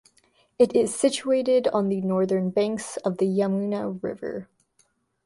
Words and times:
It 0.57 0.75
is 0.75 0.95
situated 0.95 1.67
on 1.67 1.89
the 1.89 2.01
northern 2.01 2.49
banks 2.49 2.97
of 3.05 3.19
the 3.19 3.27
Yamuna 3.27 4.01
River. 4.01 4.49